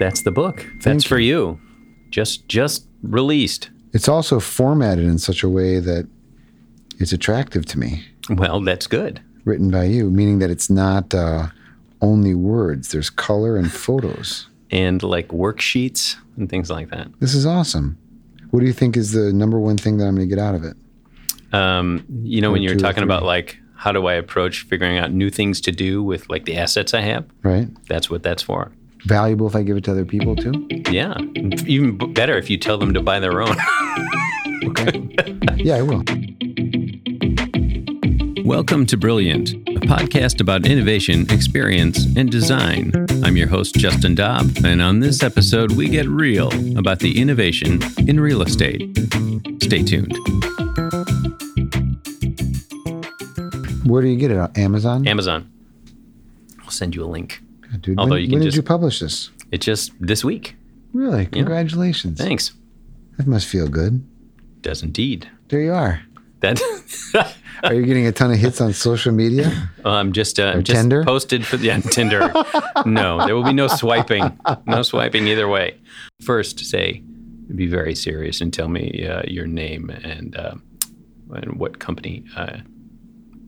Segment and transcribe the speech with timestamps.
[0.00, 0.66] That's the book.
[0.82, 1.60] That's for you.
[2.08, 3.70] Just just released.
[3.92, 6.08] It's also formatted in such a way that
[6.98, 8.04] it's attractive to me.
[8.30, 9.20] Well, that's good.
[9.44, 11.48] Written by you, meaning that it's not uh,
[12.00, 12.92] only words.
[12.92, 14.46] There's color and photos.
[14.70, 17.08] And like worksheets and things like that.
[17.20, 17.98] This is awesome.
[18.50, 20.54] What do you think is the number one thing that I'm going to get out
[20.54, 20.76] of it?
[21.52, 25.30] Um, you know, when you're talking about like how do I approach figuring out new
[25.30, 27.68] things to do with like the assets I have, Right?
[27.88, 28.72] that's what that's for.
[29.06, 30.66] Valuable if I give it to other people too.
[30.90, 31.16] Yeah.
[31.66, 33.56] Even b- better if you tell them to buy their own.
[34.62, 35.00] Okay.
[35.56, 36.02] yeah, I will.
[38.44, 42.92] Welcome to Brilliant, a podcast about innovation, experience, and design.
[43.24, 47.80] I'm your host, Justin Dobb, and on this episode, we get real about the innovation
[48.06, 48.82] in real estate.
[49.62, 50.12] Stay tuned.
[53.86, 54.36] Where do you get it?
[54.36, 55.08] On Amazon?
[55.08, 55.50] Amazon.
[56.62, 57.40] I'll send you a link.
[57.70, 59.30] Yeah, Dude, although when, you can when did you publish this?
[59.50, 60.56] It's just this week.
[60.92, 61.26] Really?
[61.26, 62.18] Congratulations.
[62.18, 62.52] Thanks.
[63.16, 64.06] That must feel good.
[64.62, 65.30] Does indeed.
[65.48, 66.02] There you are.
[66.40, 66.60] That
[67.62, 69.68] Are you getting a ton of hits on social media?
[69.84, 71.04] I'm just uh, just Tinder?
[71.04, 72.32] posted for the yeah, Tinder.
[72.86, 74.38] no, there will be no swiping.
[74.66, 75.78] No swiping either way.
[76.22, 77.02] First, say,
[77.54, 80.54] be very serious and tell me uh, your name and uh,
[81.34, 82.58] and what company uh,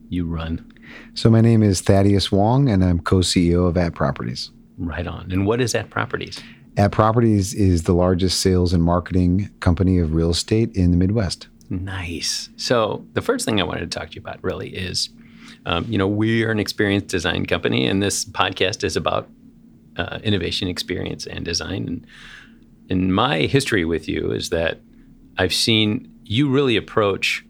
[0.09, 0.72] you run.
[1.13, 4.51] So my name is Thaddeus Wong, and I'm co-CEO of At Properties.
[4.77, 5.31] Right on.
[5.31, 6.41] And what is that properties?
[6.77, 11.47] At Properties is the largest sales and marketing company of real estate in the Midwest.
[11.69, 12.49] Nice.
[12.57, 15.09] So the first thing I wanted to talk to you about really is,
[15.65, 19.29] um, you know, we are an experience design company, and this podcast is about
[19.97, 21.87] uh, innovation, experience, and design.
[21.87, 22.07] And
[22.89, 24.79] in my history with you is that
[25.37, 27.45] I've seen you really approach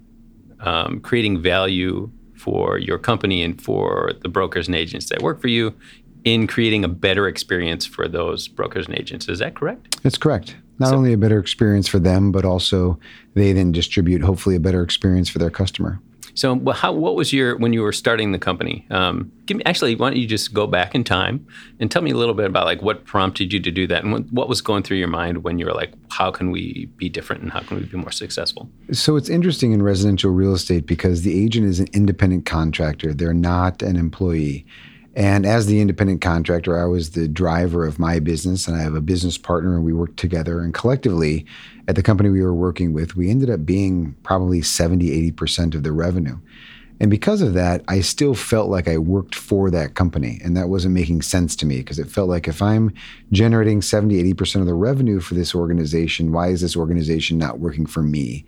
[0.59, 2.11] um, creating value
[2.43, 5.73] for your company and for the brokers and agents that work for you
[6.25, 9.29] in creating a better experience for those brokers and agents.
[9.29, 10.01] Is that correct?
[10.03, 10.55] That's correct.
[10.79, 12.99] Not So- only a better experience for them, but also
[13.33, 15.99] they then distribute hopefully a better experience for their customer.
[16.35, 18.85] So, how, what was your when you were starting the company?
[18.89, 21.45] Um, give me actually, why don't you just go back in time
[21.79, 24.11] and tell me a little bit about like what prompted you to do that, and
[24.11, 27.09] what, what was going through your mind when you were like, how can we be
[27.09, 28.69] different and how can we be more successful?
[28.91, 33.13] So it's interesting in residential real estate because the agent is an independent contractor.
[33.13, 34.65] They're not an employee.
[35.15, 38.95] And as the independent contractor, I was the driver of my business, and I have
[38.95, 40.61] a business partner, and we work together.
[40.61, 41.45] And collectively,
[41.87, 45.83] at the company we were working with, we ended up being probably 70, 80% of
[45.83, 46.37] the revenue.
[46.99, 50.39] And because of that, I still felt like I worked for that company.
[50.43, 52.93] And that wasn't making sense to me because it felt like if I'm
[53.31, 57.85] generating 70, 80% of the revenue for this organization, why is this organization not working
[57.85, 58.45] for me?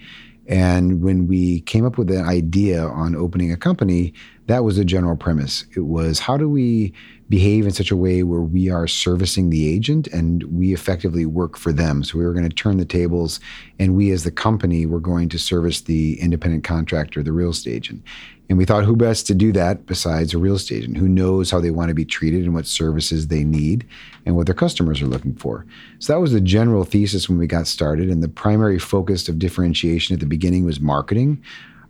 [0.47, 4.13] And when we came up with the idea on opening a company,
[4.45, 5.66] that was the general premise.
[5.75, 6.94] It was how do we
[7.28, 11.58] behave in such a way where we are servicing the agent and we effectively work
[11.58, 12.03] for them?
[12.03, 13.40] So we were going to turn the tables,
[13.80, 17.74] and we as the company were going to service the independent contractor, the real estate
[17.74, 18.03] agent.
[18.47, 21.50] And we thought, who best to do that besides a real estate agent who knows
[21.50, 23.88] how they want to be treated and what services they need
[24.25, 25.66] and what their customers are looking for?
[25.97, 28.09] So that was the general thesis when we got started.
[28.09, 31.42] And the primary focus of differentiation at the beginning was marketing,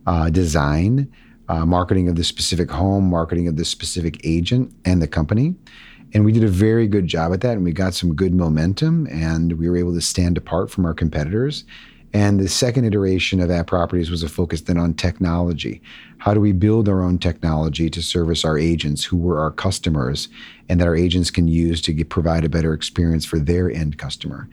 [0.06, 1.12] uh, design,
[1.48, 5.54] uh, marketing of the specific home, marketing of the specific agent and the company.
[6.12, 7.52] And we did a very good job at that.
[7.52, 10.94] And we got some good momentum and we were able to stand apart from our
[10.94, 11.64] competitors.
[12.12, 15.82] And the second iteration of At Properties was a focus then on technology.
[16.18, 20.28] How do we build our own technology to service our agents who were our customers
[20.68, 23.98] and that our agents can use to get, provide a better experience for their end
[23.98, 24.48] customer?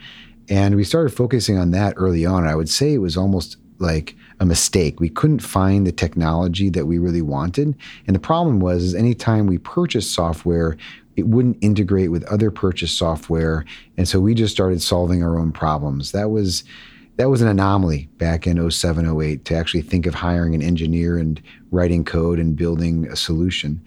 [0.50, 2.46] And we started focusing on that early on.
[2.46, 5.00] I would say it was almost like a mistake.
[5.00, 7.76] We couldn't find the technology that we really wanted.
[8.06, 10.78] And the problem was is anytime we purchased software,
[11.16, 13.64] it wouldn't integrate with other purchased software.
[13.98, 16.12] And so we just started solving our own problems.
[16.12, 16.64] That was
[17.16, 21.18] that was an anomaly back in 07, 08 to actually think of hiring an engineer
[21.20, 23.80] and writing code and building a solution.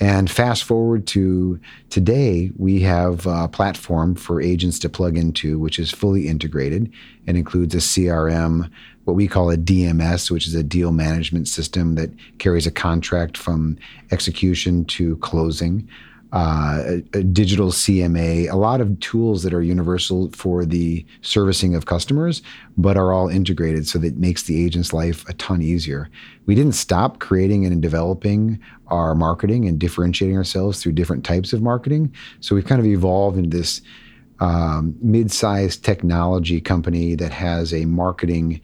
[0.00, 1.60] And fast forward to
[1.90, 6.90] today, we have a platform for agents to plug into, which is fully integrated
[7.26, 8.70] and includes a CRM,
[9.10, 13.36] what we call a DMS, which is a deal management system that carries a contract
[13.36, 13.76] from
[14.12, 15.88] execution to closing.
[16.32, 21.74] Uh, a, a digital CMA, a lot of tools that are universal for the servicing
[21.74, 22.40] of customers,
[22.78, 26.08] but are all integrated so that makes the agent's life a ton easier.
[26.46, 31.62] We didn't stop creating and developing our marketing and differentiating ourselves through different types of
[31.62, 32.14] marketing.
[32.38, 33.82] So we've kind of evolved into this
[34.38, 38.60] um, mid-sized technology company that has a marketing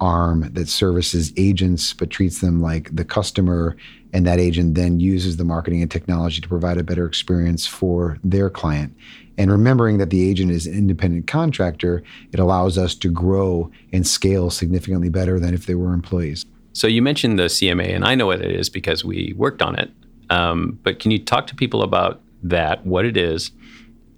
[0.00, 3.76] arm that services agents but treats them like the customer.
[4.12, 8.18] And that agent then uses the marketing and technology to provide a better experience for
[8.24, 8.94] their client.
[9.38, 12.02] And remembering that the agent is an independent contractor
[12.32, 16.44] it allows us to grow and scale significantly better than if they were employees.
[16.72, 19.78] So you mentioned the cma and i know what it is because we worked on
[19.78, 19.90] it.
[20.28, 23.50] Um, but can you talk to people about that what it is?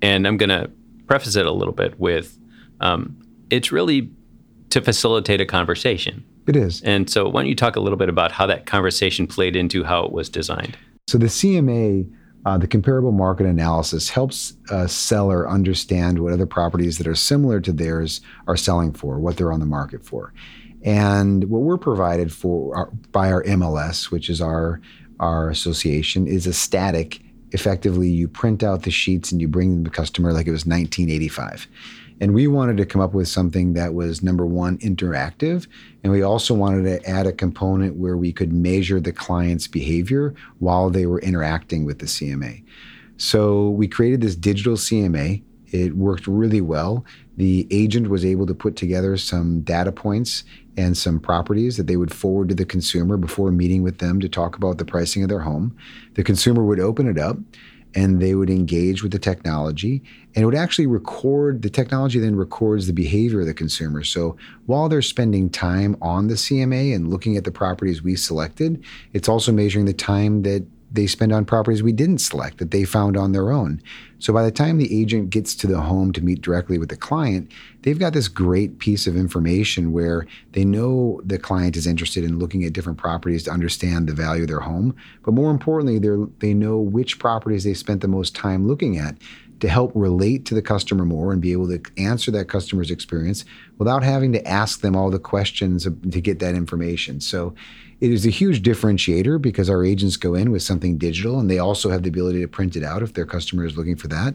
[0.00, 0.70] And i'm going to
[1.06, 2.38] preface it a little bit with
[2.80, 3.16] um,
[3.50, 4.10] it's really
[4.72, 6.24] to facilitate a conversation.
[6.46, 6.82] It is.
[6.82, 9.84] And so, why don't you talk a little bit about how that conversation played into
[9.84, 10.76] how it was designed?
[11.06, 12.10] So, the CMA,
[12.46, 17.60] uh, the comparable market analysis, helps a seller understand what other properties that are similar
[17.60, 20.32] to theirs are selling for, what they're on the market for.
[20.82, 24.80] And what we're provided for our, by our MLS, which is our
[25.20, 27.20] our association, is a static.
[27.52, 30.50] Effectively, you print out the sheets and you bring them to the customer like it
[30.50, 31.68] was 1985.
[32.22, 35.66] And we wanted to come up with something that was number one, interactive.
[36.04, 40.32] And we also wanted to add a component where we could measure the client's behavior
[40.60, 42.62] while they were interacting with the CMA.
[43.16, 45.42] So we created this digital CMA.
[45.72, 47.04] It worked really well.
[47.38, 50.44] The agent was able to put together some data points
[50.76, 54.28] and some properties that they would forward to the consumer before meeting with them to
[54.28, 55.76] talk about the pricing of their home.
[56.14, 57.38] The consumer would open it up
[57.94, 60.02] and they would engage with the technology
[60.34, 64.02] and it would actually record the technology then records the behavior of the consumer.
[64.02, 64.36] So
[64.66, 69.28] while they're spending time on the cma and looking at the properties we selected it's
[69.28, 73.16] also measuring the time that they spend on properties we didn't select that they found
[73.16, 73.80] on their own.
[74.18, 76.96] So by the time the agent gets to the home to meet directly with the
[76.96, 77.50] client,
[77.82, 82.38] they've got this great piece of information where they know the client is interested in
[82.38, 84.94] looking at different properties to understand the value of their home.
[85.24, 89.16] But more importantly, they they know which properties they spent the most time looking at
[89.62, 93.44] to help relate to the customer more and be able to answer that customer's experience
[93.78, 97.20] without having to ask them all the questions to get that information.
[97.20, 97.54] So
[98.00, 101.60] it is a huge differentiator because our agents go in with something digital and they
[101.60, 104.34] also have the ability to print it out if their customer is looking for that.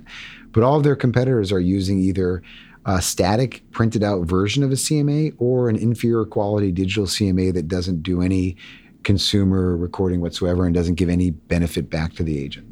[0.53, 2.41] But all of their competitors are using either
[2.85, 7.67] a static printed out version of a CMA or an inferior quality digital CMA that
[7.67, 8.55] doesn't do any
[9.03, 12.65] consumer recording whatsoever and doesn't give any benefit back to the agent.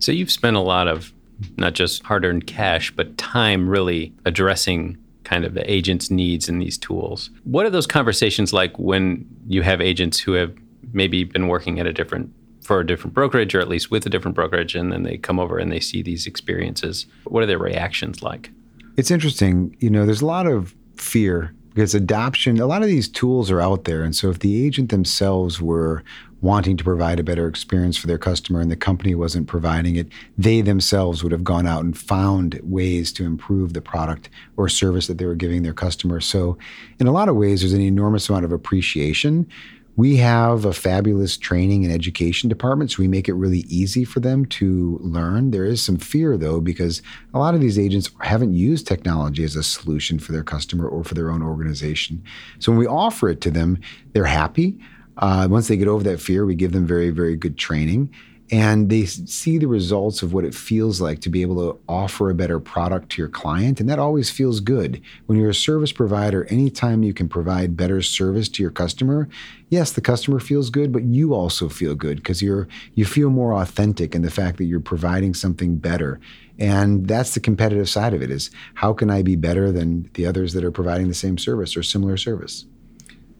[0.00, 1.13] So you've spent a lot of
[1.56, 6.58] not just hard earned cash, but time really addressing kind of the agent's needs in
[6.58, 7.30] these tools.
[7.44, 10.54] What are those conversations like when you have agents who have
[10.92, 12.30] maybe been working at a different
[12.62, 15.38] for a different brokerage or at least with a different brokerage and then they come
[15.38, 17.06] over and they see these experiences?
[17.24, 18.50] What are their reactions like?
[18.96, 19.76] It's interesting.
[19.80, 23.60] You know, there's a lot of fear because adoption, a lot of these tools are
[23.60, 24.02] out there.
[24.02, 26.04] And so if the agent themselves were
[26.44, 30.06] wanting to provide a better experience for their customer and the company wasn't providing it,
[30.36, 35.06] they themselves would have gone out and found ways to improve the product or service
[35.06, 36.20] that they were giving their customer.
[36.20, 36.58] So,
[37.00, 39.48] in a lot of ways, there's an enormous amount of appreciation.
[39.96, 44.20] We have a fabulous training and education department, so we make it really easy for
[44.20, 45.50] them to learn.
[45.50, 47.00] There is some fear, though, because
[47.32, 51.04] a lot of these agents haven't used technology as a solution for their customer or
[51.04, 52.22] for their own organization.
[52.58, 53.80] So when we offer it to them,
[54.12, 54.78] they're happy.
[55.18, 58.10] Uh, once they get over that fear, we give them very, very good training.
[58.50, 62.28] And they see the results of what it feels like to be able to offer
[62.28, 63.80] a better product to your client.
[63.80, 65.00] And that always feels good.
[65.26, 69.30] When you're a service provider, anytime you can provide better service to your customer,
[69.70, 73.54] yes, the customer feels good, but you also feel good because you're you feel more
[73.54, 76.20] authentic in the fact that you're providing something better.
[76.58, 80.26] And that's the competitive side of it is how can I be better than the
[80.26, 82.66] others that are providing the same service or similar service?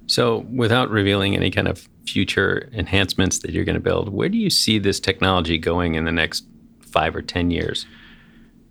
[0.07, 4.37] So, without revealing any kind of future enhancements that you're going to build, where do
[4.37, 6.45] you see this technology going in the next
[6.81, 7.87] five or 10 years?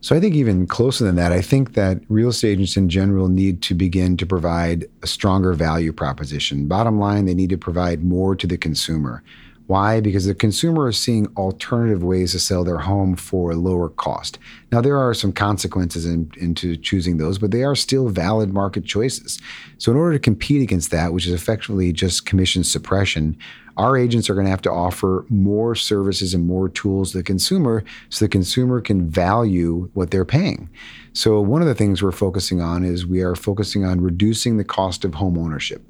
[0.02, 3.30] So, I think even closer than that, I think that real estate agents in general
[3.30, 6.68] need to begin to provide a stronger value proposition.
[6.68, 9.24] Bottom line, they need to provide more to the consumer.
[9.68, 10.02] Why?
[10.02, 14.38] Because the consumer is seeing alternative ways to sell their home for a lower cost.
[14.74, 18.84] Now, there are some consequences in, into choosing those, but they are still valid market
[18.84, 19.40] choices.
[19.78, 23.38] So, in order to compete against that, which is effectively just commission suppression,
[23.78, 27.24] our agents are going to have to offer more services and more tools to the
[27.24, 30.70] consumer so the consumer can value what they're paying.
[31.14, 34.66] So, one of the things we're focusing on is we are focusing on reducing the
[34.66, 35.88] cost of home ownership.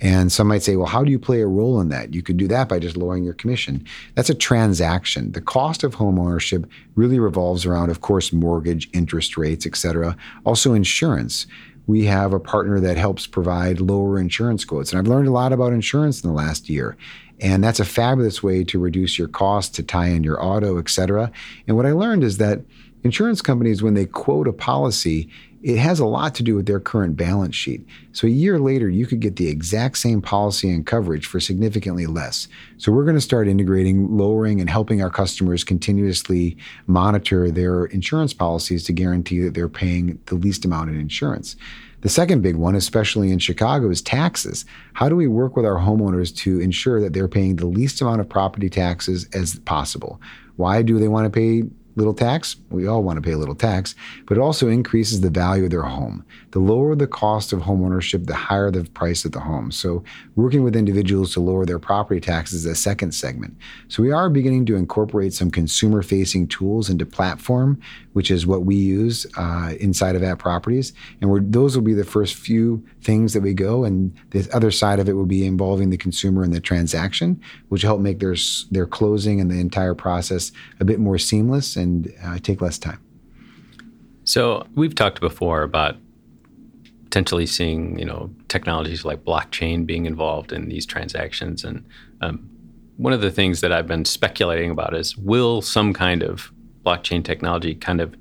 [0.00, 2.14] And some might say, well, how do you play a role in that?
[2.14, 3.84] You could do that by just lowering your commission.
[4.14, 5.32] That's a transaction.
[5.32, 10.16] The cost of home ownership really revolves around, of course, mortgage, interest rates, et cetera.
[10.44, 11.46] Also, insurance.
[11.86, 14.92] We have a partner that helps provide lower insurance quotes.
[14.92, 16.96] And I've learned a lot about insurance in the last year.
[17.40, 20.90] And that's a fabulous way to reduce your costs, to tie in your auto, et
[20.90, 21.32] cetera.
[21.66, 22.60] And what I learned is that
[23.04, 25.28] Insurance companies, when they quote a policy,
[25.62, 27.84] it has a lot to do with their current balance sheet.
[28.12, 32.06] So a year later, you could get the exact same policy and coverage for significantly
[32.06, 32.46] less.
[32.76, 38.32] So we're going to start integrating, lowering, and helping our customers continuously monitor their insurance
[38.32, 41.56] policies to guarantee that they're paying the least amount in insurance.
[42.00, 44.64] The second big one, especially in Chicago, is taxes.
[44.92, 48.20] How do we work with our homeowners to ensure that they're paying the least amount
[48.20, 50.20] of property taxes as possible?
[50.54, 52.56] Why do they want to pay little tax.
[52.70, 53.94] We all want to pay a little tax,
[54.26, 56.24] but it also increases the value of their home.
[56.52, 59.70] The lower the cost of home ownership, the higher the price of the home.
[59.70, 60.02] So,
[60.36, 63.56] working with individuals to lower their property taxes is a second segment.
[63.88, 67.80] So, we are beginning to incorporate some consumer facing tools into platform,
[68.18, 70.92] which is what we use uh, inside of At Properties.
[71.20, 73.84] And those will be the first few things that we go.
[73.84, 77.82] And the other side of it will be involving the consumer in the transaction, which
[77.82, 78.36] help make their,
[78.70, 82.78] their closing and the entire process a bit more seamless and and uh, take less
[82.78, 83.00] time.
[84.24, 85.96] So we've talked before about
[87.04, 91.84] potentially seeing you know technologies like blockchain being involved in these transactions, and
[92.20, 92.48] um,
[92.96, 96.52] one of the things that I've been speculating about is will some kind of
[96.88, 98.16] blockchain technology kind of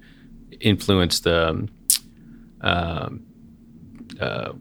[0.60, 1.70] influence the um,
[2.62, 3.10] uh,
[4.20, 4.54] uh,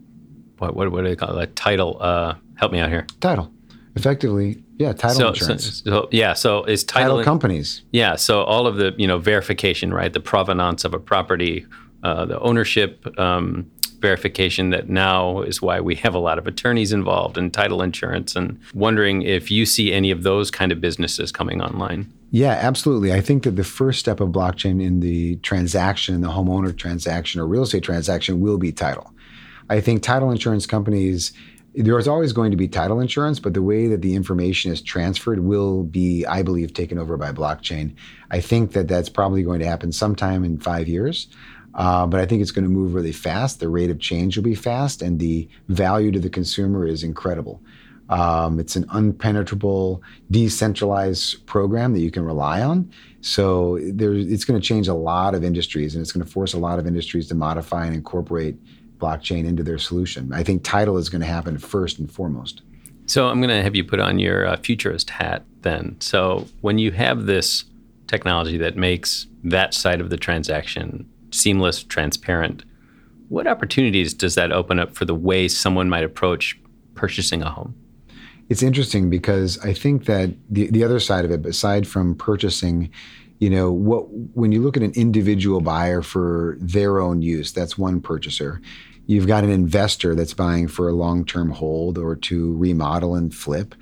[0.59, 1.55] what, what, what do they call it?
[1.55, 1.97] Title.
[1.99, 3.05] Uh, help me out here.
[3.19, 3.51] Title.
[3.95, 5.81] Effectively, yeah, title so, insurance.
[5.83, 7.81] So, so, yeah, so is title, title companies.
[7.91, 10.13] Yeah, so all of the you know verification, right?
[10.13, 11.65] The provenance of a property,
[12.03, 13.71] uh, the ownership um,
[14.01, 14.69] verification.
[14.69, 18.35] That now is why we have a lot of attorneys involved in title insurance.
[18.35, 22.11] And wondering if you see any of those kind of businesses coming online.
[22.31, 23.13] Yeah, absolutely.
[23.13, 27.39] I think that the first step of blockchain in the transaction, in the homeowner transaction
[27.39, 29.13] or real estate transaction, will be title.
[29.69, 31.33] I think title insurance companies
[31.83, 34.81] there is always going to be title insurance, but the way that the information is
[34.81, 37.93] transferred will be, I believe, taken over by blockchain.
[38.31, 41.27] I think that that's probably going to happen sometime in five years.
[41.77, 43.59] Uh, but I think it's going to move really fast.
[43.59, 47.61] The rate of change will be fast, and the value to the consumer is incredible.
[48.09, 52.91] Um, it's an unpenetrable, decentralized program that you can rely on.
[53.21, 56.59] So it's going to change a lot of industries, and it's going to force a
[56.59, 58.55] lot of industries to modify and incorporate
[58.97, 60.33] blockchain into their solution.
[60.33, 62.63] I think title is going to happen first and foremost.
[63.05, 65.97] So I'm going to have you put on your uh, futurist hat then.
[65.99, 67.65] So when you have this
[68.07, 72.63] technology that makes that side of the transaction seamless, transparent,
[73.29, 76.59] what opportunities does that open up for the way someone might approach
[76.95, 77.75] purchasing a home?
[78.49, 82.89] It's interesting because I think that the, the other side of it, aside from purchasing,
[83.39, 87.77] you know what when you look at an individual buyer for their own use that's
[87.77, 88.61] one purchaser.
[89.05, 93.73] You've got an investor that's buying for a long-term hold or to remodel and flip.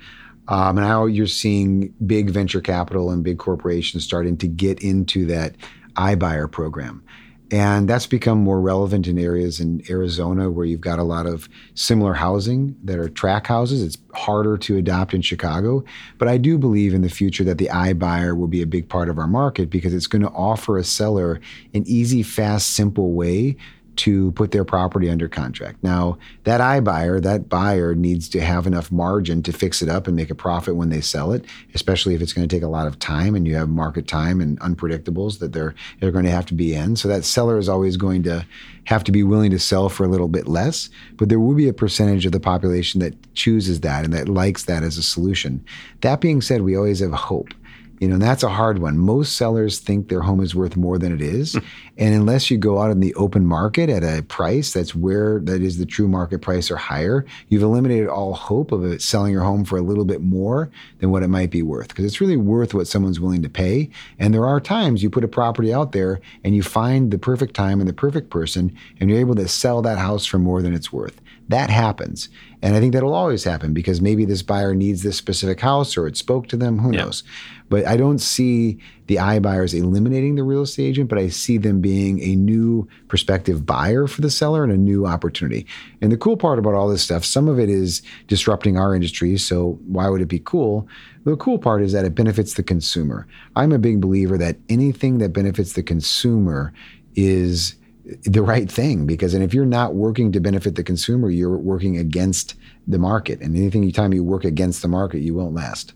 [0.46, 5.26] Um, and now you're seeing big venture capital and big corporations starting to get into
[5.26, 5.56] that
[5.96, 7.02] iBuyer program
[7.50, 11.48] and that's become more relevant in areas in Arizona where you've got a lot of
[11.74, 13.84] similar housing that are tract houses.
[13.84, 15.84] It's harder to adopt in Chicago.
[16.18, 19.08] But I do believe in the future that the iBuyer will be a big part
[19.08, 21.40] of our market because it's going to offer a seller
[21.72, 23.56] an easy, fast, simple way
[23.96, 25.82] to put their property under contract.
[25.82, 30.16] Now, that iBuyer, that buyer needs to have enough margin to fix it up and
[30.16, 32.86] make a profit when they sell it, especially if it's going to take a lot
[32.86, 36.46] of time and you have market time and unpredictables that they're they're going to have
[36.46, 36.96] to be in.
[36.96, 38.46] So that seller is always going to
[38.84, 41.68] have to be willing to sell for a little bit less, but there will be
[41.68, 45.64] a percentage of the population that chooses that and that likes that as a solution.
[46.02, 47.52] That being said, we always have hope.
[47.98, 48.98] You know, and that's a hard one.
[48.98, 51.54] Most sellers think their home is worth more than it is.
[51.54, 51.58] Hmm.
[51.98, 55.62] and unless you go out in the open market at a price that's where that
[55.62, 59.42] is the true market price or higher, you've eliminated all hope of it selling your
[59.42, 61.88] home for a little bit more than what it might be worth.
[61.88, 63.90] Because it's really worth what someone's willing to pay.
[64.18, 67.54] And there are times you put a property out there and you find the perfect
[67.54, 70.74] time and the perfect person, and you're able to sell that house for more than
[70.74, 71.20] it's worth.
[71.48, 72.28] That happens.
[72.62, 76.06] And I think that'll always happen because maybe this buyer needs this specific house or
[76.06, 76.78] it spoke to them.
[76.78, 77.04] Who yeah.
[77.04, 77.22] knows?
[77.68, 81.80] But I don't see the iBuyers eliminating the real estate agent, but I see them
[81.80, 85.66] being a new prospective buyer for the seller and a new opportunity.
[86.00, 89.36] And the cool part about all this stuff, some of it is disrupting our industry.
[89.38, 90.88] So why would it be cool?
[91.24, 93.26] The cool part is that it benefits the consumer.
[93.56, 96.72] I'm a big believer that anything that benefits the consumer
[97.16, 97.76] is
[98.22, 101.96] the right thing because and if you're not working to benefit the consumer you're working
[101.96, 102.54] against
[102.86, 105.92] the market and anything you time you work against the market you won't last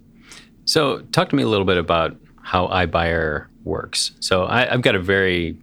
[0.70, 4.12] so talk to me a little bit about how ibuyer works.
[4.20, 5.58] So I, have got a very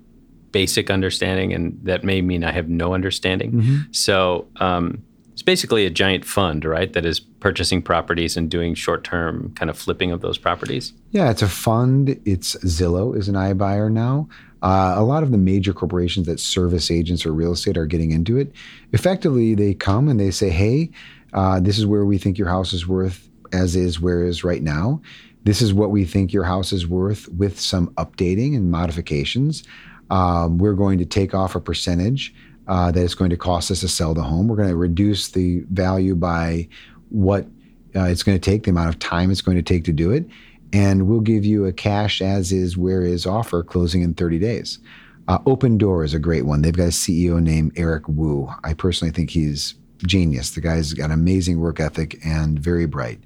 [0.52, 3.52] basic understanding and that may mean i have no understanding.
[3.52, 3.78] Mm-hmm.
[3.92, 9.54] so um, it's basically a giant fund right that is purchasing properties and doing short-term
[9.56, 10.92] kind of flipping of those properties?
[11.12, 12.20] Yeah it's a fund.
[12.26, 14.28] It's zillow is an ibuyer now.
[14.62, 18.12] Uh, a lot of the major corporations that service agents or real estate are getting
[18.12, 18.52] into it.
[18.92, 20.90] Effectively, they come and they say, "Hey,
[21.32, 24.64] uh, this is where we think your house is worth as is where is right
[24.64, 25.02] now.
[25.44, 29.64] This is what we think your house is worth with some updating and modifications.
[30.10, 32.34] Um, we're going to take off a percentage
[32.68, 34.48] uh, that it's going to cost us to sell the home.
[34.48, 36.68] We're going to reduce the value by
[37.10, 37.46] what
[37.96, 40.12] uh, it's going to take, the amount of time it's going to take to do
[40.12, 40.26] it,
[40.74, 44.80] and we'll give you a cash as is where is offer closing in 30 days.
[45.28, 46.62] Uh, Opendoor is a great one.
[46.62, 48.50] They've got a CEO named Eric Wu.
[48.64, 50.52] I personally think he's genius.
[50.52, 53.20] The guy's got amazing work ethic and very bright.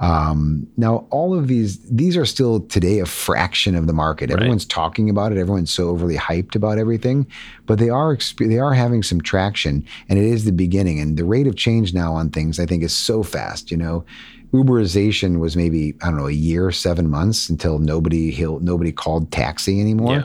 [0.00, 4.30] Um, now, all of these these are still today a fraction of the market.
[4.30, 4.38] Right.
[4.38, 5.38] Everyone's talking about it.
[5.38, 7.26] Everyone's so overly hyped about everything,
[7.66, 10.98] but they are they are having some traction, and it is the beginning.
[10.98, 13.70] And the rate of change now on things, I think, is so fast.
[13.70, 14.04] You know,
[14.52, 19.80] Uberization was maybe I don't know a year, seven months until nobody nobody called taxi
[19.80, 20.16] anymore.
[20.16, 20.24] Yeah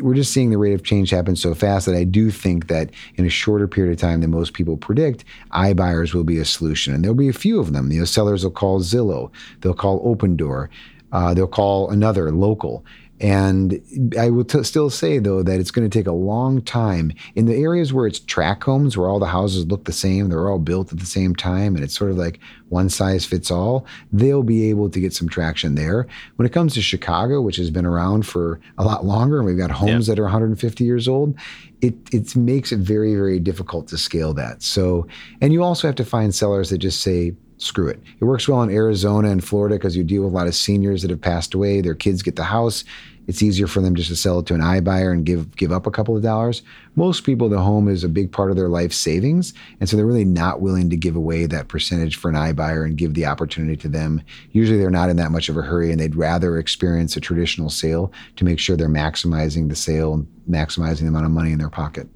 [0.00, 2.90] we're just seeing the rate of change happen so fast that I do think that
[3.16, 6.94] in a shorter period of time than most people predict, iBuyers will be a solution.
[6.94, 7.90] And there'll be a few of them.
[7.92, 9.30] You know, sellers will call Zillow,
[9.60, 10.68] they'll call Opendoor,
[11.12, 12.84] uh, they'll call another local.
[13.20, 13.80] And
[14.18, 17.46] I will t- still say, though, that it's going to take a long time in
[17.46, 20.58] the areas where it's tract homes, where all the houses look the same, they're all
[20.58, 23.86] built at the same time, and it's sort of like one size fits all.
[24.12, 26.06] They'll be able to get some traction there.
[26.36, 29.56] When it comes to Chicago, which has been around for a lot longer, and we've
[29.56, 30.14] got homes yeah.
[30.14, 31.34] that are 150 years old,
[31.80, 34.62] it, it makes it very, very difficult to scale that.
[34.62, 35.06] So,
[35.40, 38.00] and you also have to find sellers that just say, screw it.
[38.20, 41.02] It works well in Arizona and Florida because you deal with a lot of seniors
[41.02, 41.80] that have passed away.
[41.80, 42.84] Their kids get the house.
[43.26, 45.86] It's easier for them just to sell it to an iBuyer and give give up
[45.86, 46.62] a couple of dollars.
[46.94, 50.06] Most people, the home is a big part of their life savings, and so they're
[50.06, 53.76] really not willing to give away that percentage for an iBuyer and give the opportunity
[53.78, 54.22] to them.
[54.52, 57.68] Usually, they're not in that much of a hurry, and they'd rather experience a traditional
[57.68, 61.58] sale to make sure they're maximizing the sale and maximizing the amount of money in
[61.58, 62.08] their pocket.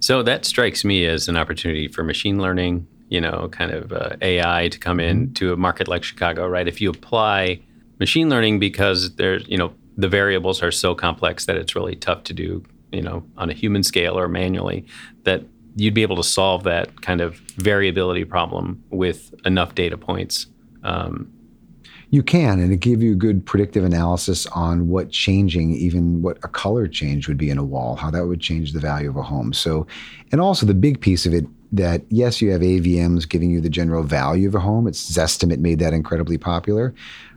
[0.00, 4.16] So that strikes me as an opportunity for machine learning you know, kind of uh,
[4.20, 5.32] AI to come in mm-hmm.
[5.34, 6.66] to a market like Chicago, right?
[6.66, 7.60] If you apply
[7.98, 12.24] machine learning because there's, you know, the variables are so complex that it's really tough
[12.24, 14.84] to do, you know, on a human scale or manually,
[15.24, 15.42] that
[15.76, 20.46] you'd be able to solve that kind of variability problem with enough data points.
[20.82, 21.32] Um,
[22.10, 26.48] you can, and it give you good predictive analysis on what changing, even what a
[26.48, 29.22] color change would be in a wall, how that would change the value of a
[29.22, 29.52] home.
[29.52, 29.86] So,
[30.30, 33.68] and also the big piece of it that yes, you have AVMs giving you the
[33.68, 34.86] general value of a home.
[34.86, 36.94] It's Zestimate made that incredibly popular.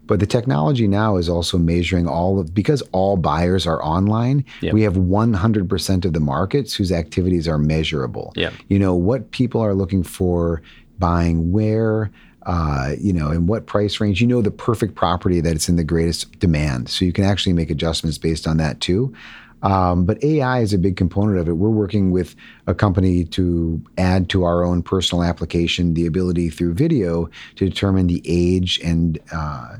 [0.10, 4.44] But the technology now is also measuring all of because all buyers are online.
[4.62, 4.74] Yep.
[4.74, 8.34] We have 100% of the markets whose activities are measurable.
[8.36, 8.54] Yep.
[8.70, 10.64] You know what people are looking for,
[10.98, 12.10] buying where,
[12.48, 14.20] uh, you know, in what price range.
[14.20, 17.54] You know the perfect property that it's in the greatest demand, so you can actually
[17.54, 19.14] make adjustments based on that too.
[19.62, 21.54] Um, but AI is a big component of it.
[21.54, 22.36] We're working with
[22.68, 28.08] a company to add to our own personal application the ability through video to determine
[28.08, 29.78] the age and uh,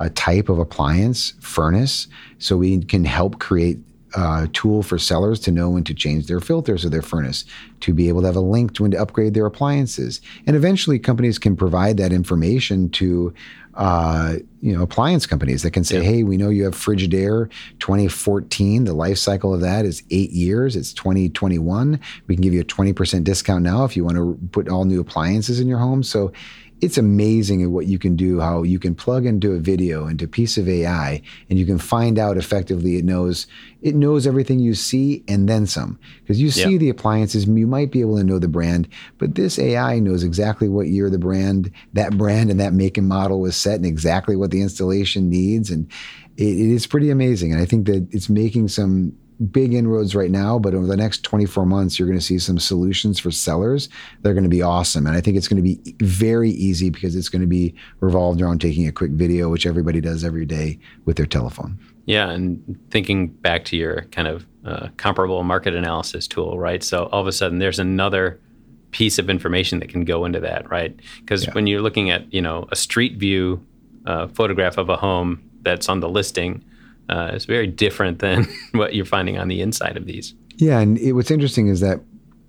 [0.00, 3.78] a type of appliance, furnace, so we can help create
[4.14, 7.44] a tool for sellers to know when to change their filters of their furnace,
[7.80, 10.20] to be able to have a link to when to upgrade their appliances.
[10.46, 13.34] And eventually, companies can provide that information to
[13.74, 16.02] uh, you know, appliance companies that can say, yeah.
[16.02, 18.84] "Hey, we know you have Frigidaire 2014.
[18.84, 20.74] The life cycle of that is eight years.
[20.74, 22.00] It's 2021.
[22.26, 25.00] We can give you a 20% discount now if you want to put all new
[25.00, 26.32] appliances in your home." So
[26.80, 30.28] it's amazing what you can do, how you can plug into a video, into a
[30.28, 33.46] piece of AI, and you can find out effectively it knows
[33.82, 35.98] it knows everything you see and then some.
[36.20, 36.80] Because you see yep.
[36.80, 38.88] the appliances, you might be able to know the brand,
[39.18, 43.08] but this AI knows exactly what year the brand, that brand and that make and
[43.08, 45.70] model was set and exactly what the installation needs.
[45.70, 45.90] And
[46.36, 47.52] it, it is pretty amazing.
[47.52, 51.22] And I think that it's making some big inroads right now, but over the next
[51.22, 53.88] 24 months, you're going to see some solutions for sellers.
[54.22, 55.06] They're going to be awesome.
[55.06, 58.40] And I think it's going to be very easy because it's going to be revolved
[58.40, 61.78] around taking a quick video, which everybody does every day with their telephone.
[62.06, 62.30] Yeah.
[62.30, 66.82] And thinking back to your kind of uh, comparable market analysis tool, right?
[66.82, 68.40] So all of a sudden, there's another
[68.90, 70.98] piece of information that can go into that, right?
[71.20, 71.52] Because yeah.
[71.52, 73.64] when you're looking at, you know, a street view
[74.06, 76.64] uh, photograph of a home that's on the listing,
[77.10, 80.34] uh, is very different than what you're finding on the inside of these.
[80.56, 82.00] Yeah, and it, what's interesting is that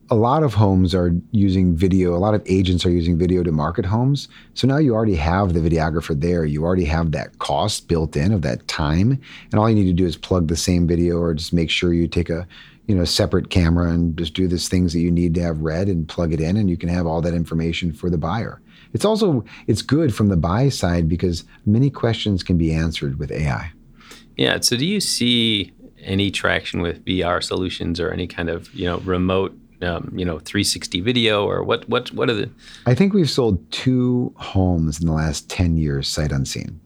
[0.10, 2.14] a lot of homes are using video.
[2.14, 4.28] A lot of agents are using video to market homes.
[4.54, 6.44] So now you already have the videographer there.
[6.44, 9.20] You already have that cost built in of that time,
[9.52, 11.94] and all you need to do is plug the same video, or just make sure
[11.94, 12.46] you take a
[12.88, 15.88] you know separate camera and just do the things that you need to have read
[15.88, 18.62] and plug it in, and you can have all that information for the buyer.
[18.94, 23.32] It's also it's good from the buy side because many questions can be answered with
[23.32, 23.72] AI.
[24.42, 24.60] Yeah.
[24.62, 28.98] So do you see any traction with VR solutions or any kind of you know
[29.00, 32.50] remote um, you know 360 video or what what what are the
[32.88, 36.80] I think we've sold two homes in the last 10 years sight unseen.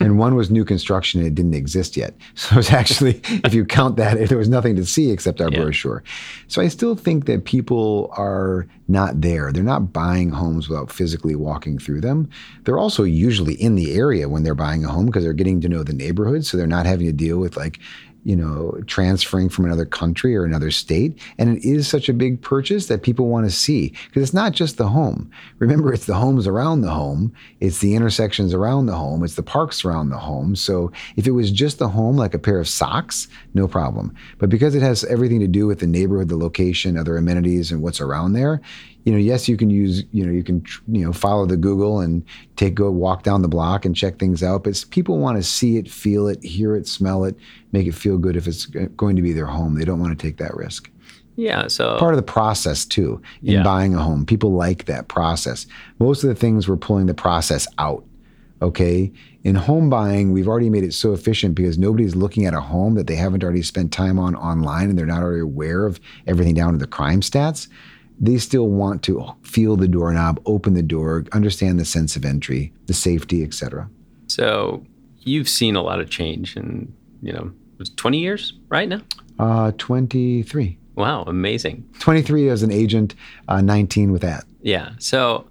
[0.00, 2.14] And one was new construction and it didn't exist yet.
[2.34, 5.60] So it's actually, if you count that, there was nothing to see except our Yeah.
[5.62, 6.02] brochure.
[6.46, 9.52] So I still think that people are not there.
[9.52, 12.28] They're not buying homes without physically walking through them.
[12.64, 15.68] They're also usually in the area when they're buying a home because they're getting to
[15.68, 16.46] know the neighborhood.
[16.46, 17.78] So they're not having to deal with like,
[18.24, 21.18] you know, transferring from another country or another state.
[21.38, 24.52] And it is such a big purchase that people want to see because it's not
[24.52, 25.30] just the home.
[25.58, 29.42] Remember, it's the homes around the home, it's the intersections around the home, it's the
[29.42, 30.56] parks around the home.
[30.56, 34.14] So if it was just the home, like a pair of socks, no problem.
[34.38, 37.82] But because it has everything to do with the neighborhood, the location, other amenities, and
[37.82, 38.60] what's around there,
[39.04, 42.00] you know, yes, you can use, you know, you can, you know, follow the Google
[42.00, 42.22] and
[42.56, 44.64] take go walk down the block and check things out.
[44.64, 47.34] But people want to see it, feel it, hear it, smell it,
[47.72, 49.74] make it feel good if it's going to be their home.
[49.78, 50.90] They don't want to take that risk.
[51.36, 53.62] yeah so Part of the process too in Yeah.
[53.62, 54.26] buying a home.
[54.26, 55.66] People like that process.
[55.98, 58.04] Most of the things we're pulling the process out.
[58.60, 59.12] Okay.
[59.44, 62.94] In home buying, we've already made it so efficient because nobody's looking at a home
[62.96, 66.54] that they haven't already spent time on online and they're not already aware of everything
[66.54, 67.68] down to the crime stats.
[68.20, 72.72] They still want to feel the doorknob, open the door, understand the sense of entry,
[72.86, 73.88] the safety, et cetera.
[74.26, 74.84] so
[75.20, 76.90] you've seen a lot of change in
[77.22, 79.00] you know it was 20 years right now
[79.38, 80.78] Uh, 23.
[80.94, 83.14] wow amazing 23 as an agent,
[83.48, 84.44] uh, 19 with that.
[84.62, 84.90] Yeah.
[84.98, 85.46] So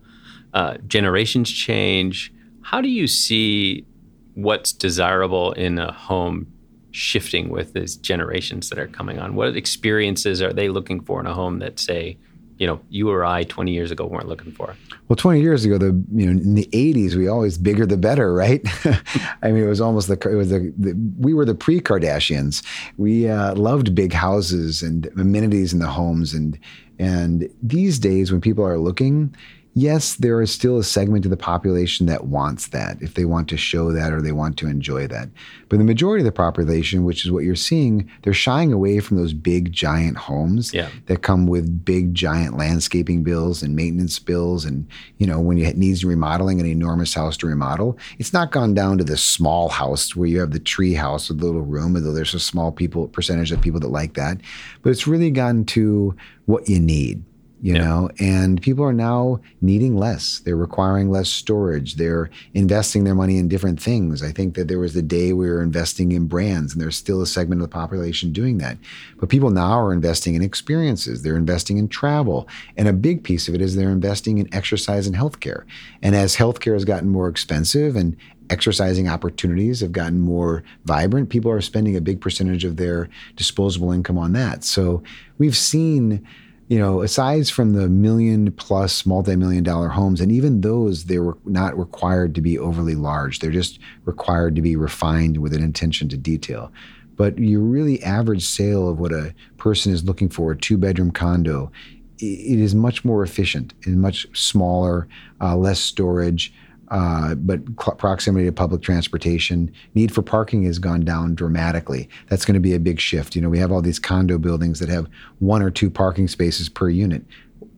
[0.53, 2.33] uh, generations change.
[2.61, 3.85] How do you see
[4.33, 6.47] what's desirable in a home
[6.91, 9.35] shifting with these generations that are coming on?
[9.35, 12.17] What experiences are they looking for in a home that, say,
[12.57, 14.75] you know, you or I 20 years ago weren't looking for?
[15.07, 18.33] Well, 20 years ago, the you know in the 80s, we always bigger the better,
[18.33, 18.61] right?
[19.41, 22.63] I mean, it was almost the it was the, the we were the pre-Kardashians.
[22.97, 26.57] We uh, loved big houses and amenities in the homes, and
[26.99, 29.35] and these days, when people are looking,
[29.77, 33.47] yes, there is still a segment of the population that wants that, if they want
[33.49, 35.29] to show that or they want to enjoy that.
[35.69, 39.17] But the majority of the population, which is what you're seeing, they're shying away from
[39.17, 40.89] those big giant homes Yeah.
[41.05, 44.87] that come with big giant landscaping bills and maintenance bills and
[45.19, 48.97] you know when you needs remodeling an enormous house to remodel it's not gone down
[48.97, 52.13] to the small house where you have the tree house with a little room although
[52.13, 54.37] there's a small people percentage of people that like that
[54.81, 57.23] but it's really gotten to what you need
[57.61, 57.79] you Yeah.
[57.83, 60.39] know and people are now needing less.
[60.45, 61.95] They're requiring less storage.
[61.95, 64.21] They're investing their money in different things.
[64.21, 67.21] I think that there was the day we were investing in brands and there's still
[67.21, 68.77] a segment of the population doing that.
[69.19, 71.23] But people now are investing in experiences.
[71.23, 72.47] They're investing in travel.
[72.77, 75.63] And a big piece of it is they're investing in exercise and healthcare.
[76.01, 78.15] And as healthcare has gotten more expensive and
[78.49, 83.91] exercising opportunities have gotten more vibrant people are spending a big percentage of their disposable
[83.91, 84.63] income on that.
[84.63, 85.03] So
[85.37, 86.25] we've seen
[86.67, 91.37] you know, aside from the million plus multi-million dollar homes, and even those, they were
[91.45, 93.39] not required to be overly large.
[93.39, 96.71] They're just required to be refined with an intention to detail.
[97.15, 101.71] But your really average sale of what a person is looking for, a two-bedroom condo,
[102.19, 105.07] it is much more efficient and much smaller,
[105.39, 106.53] uh, less storage,
[106.89, 109.71] uh, but cl- proximity to public transportation.
[109.93, 112.09] Need for parking has gone down dramatically.
[112.27, 113.35] That's going to be a big shift.
[113.35, 115.07] You know, we have all these condo buildings that have
[115.39, 117.23] one or two parking spaces per unit.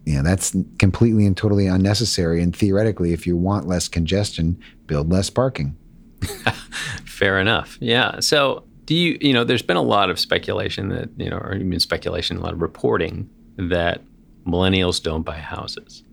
[0.06, 2.42] You know, that's completely and totally unnecessary.
[2.42, 5.76] And theoretically, if you want less congestion, build less parking.
[7.06, 7.78] Fair enough.
[7.80, 8.20] Yeah.
[8.20, 11.54] So do you, you know, there's been a lot of speculation that, you know, or
[11.56, 14.02] even speculation, a lot of reporting that
[14.48, 16.04] millennials don't buy houses.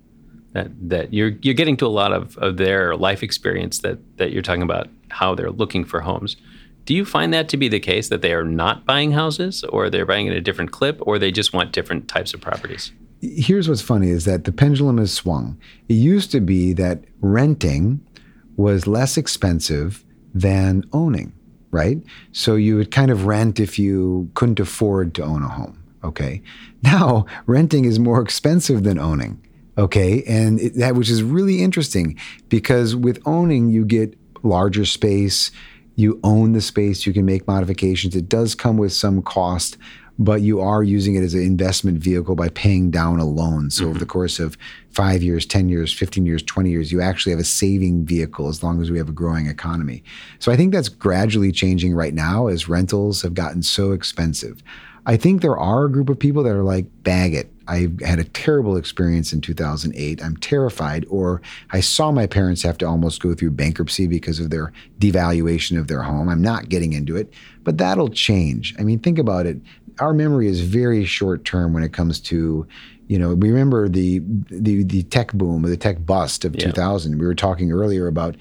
[0.56, 4.32] That that you're you're getting to a lot of, of their life experience that that
[4.32, 6.36] you're talking about how they're looking for homes.
[6.86, 9.90] Do you find that to be the case that they are not buying houses or
[9.90, 12.92] they're buying at a different clip or they just want different types of properties?
[13.20, 15.58] here's what's funny is that the pendulum has swung.
[15.88, 18.00] It used to be that renting
[18.56, 21.32] was less expensive than owning,
[21.70, 22.02] right?
[22.32, 25.82] So you would kind of rent if you couldn't afford to own a home.
[26.04, 26.42] Okay.
[26.82, 29.42] Now renting is more expensive than owning.
[29.78, 30.22] Okay.
[30.24, 35.50] And it, that, which is really interesting because with owning, you get larger space,
[35.96, 38.14] you own the space, you can make modifications.
[38.14, 39.76] It does come with some cost,
[40.18, 43.70] but you are using it as an investment vehicle by paying down a loan.
[43.70, 44.00] So over mm-hmm.
[44.00, 44.56] the course of
[44.90, 48.62] five years, 10 years, 15 years, 20 years, you actually have a saving vehicle as
[48.62, 50.02] long as we have a growing economy.
[50.38, 54.62] So I think that's gradually changing right now as rentals have gotten so expensive.
[55.06, 57.52] I think there are a group of people that are like, bag it.
[57.68, 60.22] I had a terrible experience in 2008.
[60.22, 61.06] I'm terrified.
[61.08, 61.40] Or
[61.70, 65.86] I saw my parents have to almost go through bankruptcy because of their devaluation of
[65.86, 66.28] their home.
[66.28, 68.74] I'm not getting into it, but that'll change.
[68.78, 69.58] I mean, think about it.
[70.00, 72.66] Our memory is very short term when it comes to
[73.08, 76.66] you know, we remember the the the tech boom or the tech bust of yeah.
[76.66, 77.18] 2000.
[77.18, 78.36] We were talking earlier about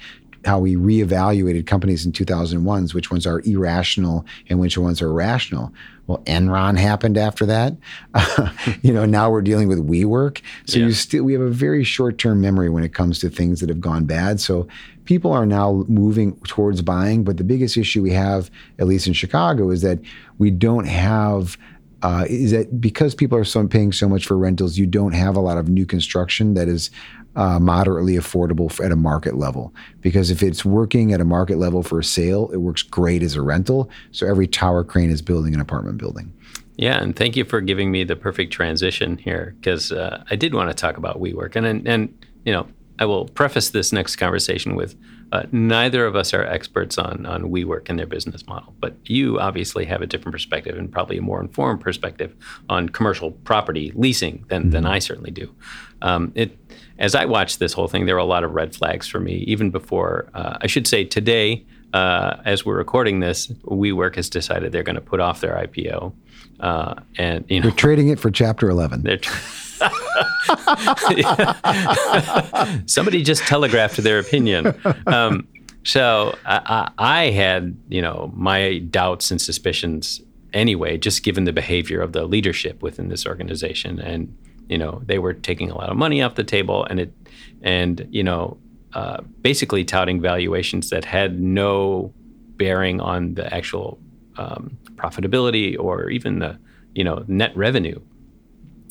[0.45, 5.73] how we reevaluated companies in 2001s, which ones are irrational and which ones are rational.
[6.07, 7.75] Well, Enron happened after that.
[8.13, 8.51] Uh,
[8.83, 10.41] you know, now we're dealing with WeWork.
[10.65, 10.85] So yeah.
[10.85, 13.81] you still we have a very short-term memory when it comes to things that have
[13.81, 14.39] gone bad.
[14.39, 14.67] So
[15.05, 19.13] people are now moving towards buying, but the biggest issue we have, at least in
[19.13, 19.99] Chicago, is that
[20.37, 21.57] we don't have
[22.03, 25.35] uh, is that because people are so paying so much for rentals, you don't have
[25.35, 26.91] a lot of new construction that is
[27.35, 29.73] uh, moderately affordable for, at a market level.
[30.01, 33.35] Because if it's working at a market level for a sale, it works great as
[33.35, 33.89] a rental.
[34.11, 36.31] So every tower crane is building an apartment building.
[36.77, 40.53] Yeah, and thank you for giving me the perfect transition here because uh, I did
[40.53, 42.67] want to talk about WeWork, and, and and you know
[42.99, 44.95] I will preface this next conversation with
[45.31, 49.39] uh, neither of us are experts on on WeWork and their business model, but you
[49.39, 52.35] obviously have a different perspective and probably a more informed perspective
[52.67, 54.71] on commercial property leasing than mm-hmm.
[54.71, 55.53] than I certainly do.
[56.01, 56.57] Um, it
[56.97, 59.37] as I watched this whole thing, there were a lot of red flags for me,
[59.47, 64.71] even before, uh, I should say today, uh, as we're recording this, WeWork has decided
[64.71, 66.13] they're going to put off their IPO.
[66.59, 69.03] Uh, and, you know, they're trading it for Chapter 11.
[69.03, 69.35] They're tra-
[72.85, 74.73] Somebody just telegraphed their opinion.
[75.07, 75.47] Um,
[75.83, 80.21] so I, I, had, you know, my doubts and suspicions
[80.53, 83.99] anyway, just given the behavior of the leadership within this organization.
[83.99, 84.35] And
[84.69, 87.13] you know, they were taking a lot of money off the table, and it,
[87.61, 88.57] and you know,
[88.93, 92.13] uh, basically touting valuations that had no
[92.57, 93.99] bearing on the actual
[94.37, 96.57] um, profitability or even the
[96.93, 97.99] you know net revenue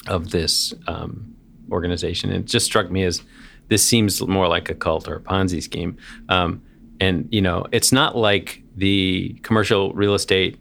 [0.06, 1.34] of this um,
[1.70, 2.30] organization.
[2.30, 3.22] It just struck me as
[3.68, 5.96] this seems more like a cult or a Ponzi scheme.
[6.28, 6.62] Um,
[7.00, 10.58] and you know, it's not like the commercial real estate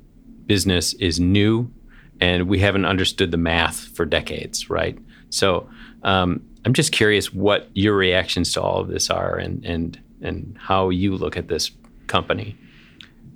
[0.47, 1.71] business is new
[2.19, 4.97] and we haven't understood the math for decades, right?
[5.29, 5.69] So
[6.03, 10.57] um, I'm just curious what your reactions to all of this are, and and and
[10.59, 11.71] how you look at this
[12.07, 12.55] company.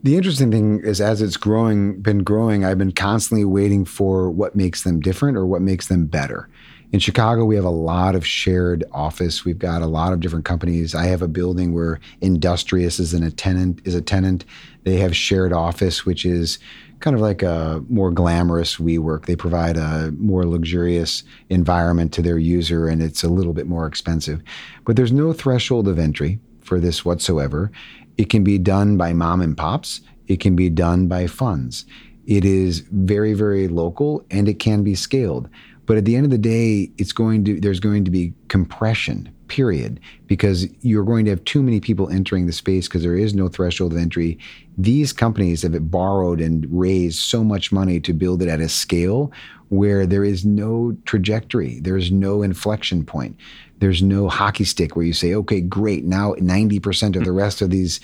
[0.03, 4.55] The interesting thing is, as it's growing, been growing, I've been constantly waiting for what
[4.55, 6.47] makes them different or what makes them better.
[6.93, 9.43] In Chicago, we have a lot of shared office.
[9.43, 10.95] We've got a lot of different companies.
[10.95, 13.81] I have a building where Industrious is a tenant.
[13.83, 14.45] Is a tenant.
[14.83, 16.59] They have shared office, which is
[16.99, 19.25] kind of like a more glamorous WeWork.
[19.25, 23.85] They provide a more luxurious environment to their user, and it's a little bit more
[23.85, 24.41] expensive.
[24.85, 27.71] But there's no threshold of entry for this whatsoever.
[28.17, 30.01] It can be done by mom and pops.
[30.27, 31.85] It can be done by funds.
[32.25, 35.49] It is very, very local, and it can be scaled.
[35.85, 39.33] But at the end of the day, it's going to there's going to be compression
[39.47, 43.33] period, because you're going to have too many people entering the space because there is
[43.33, 44.37] no threshold of entry.
[44.77, 49.31] These companies have borrowed and raised so much money to build it at a scale
[49.69, 53.35] where there is no trajectory, there's no inflection point.
[53.79, 57.69] There's no hockey stick where you say, okay, great, now 90% of the rest of
[57.69, 57.99] these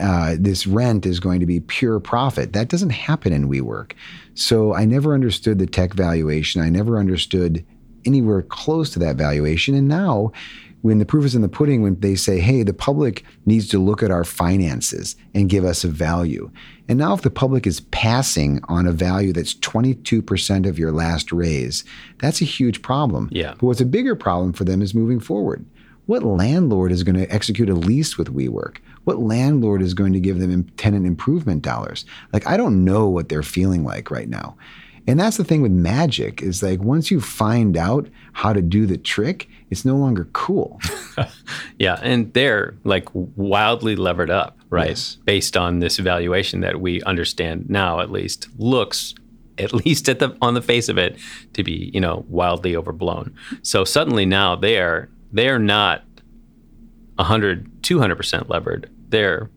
[0.00, 2.52] uh, this rent is going to be pure profit.
[2.52, 3.92] That doesn't happen in WeWork.
[4.34, 6.62] So I never understood the tech valuation.
[6.62, 7.64] I never understood
[8.04, 9.74] anywhere close to that valuation.
[9.74, 10.32] And now
[10.82, 13.78] when the proof is in the pudding, when they say, hey, the public needs to
[13.78, 16.50] look at our finances and give us a value.
[16.88, 21.32] And now, if the public is passing on a value that's 22% of your last
[21.32, 21.84] raise,
[22.18, 23.28] that's a huge problem.
[23.30, 23.52] Yeah.
[23.52, 25.64] But what's a bigger problem for them is moving forward.
[26.06, 28.78] What landlord is going to execute a lease with WeWork?
[29.04, 32.04] What landlord is going to give them tenant improvement dollars?
[32.32, 34.56] Like, I don't know what they're feeling like right now.
[35.06, 38.86] And that's the thing with magic is like once you find out how to do
[38.86, 40.80] the trick, it's no longer cool.
[41.78, 44.90] yeah, and they're like wildly levered up, right?
[44.90, 45.18] Yes.
[45.24, 49.14] Based on this evaluation that we understand now at least looks
[49.58, 51.18] at least at the on the face of it
[51.54, 53.34] to be, you know, wildly overblown.
[53.62, 56.04] So suddenly now they are they are not
[57.16, 58.90] 100 200% levered.
[59.08, 59.50] They're